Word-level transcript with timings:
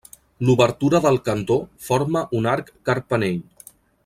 L'obertura 0.47 1.01
del 1.03 1.19
cantó 1.27 1.59
forma 1.89 2.27
un 2.41 2.51
arc 2.57 2.75
carpanell. 2.91 3.41